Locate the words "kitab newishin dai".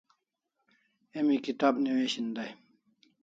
1.45-2.51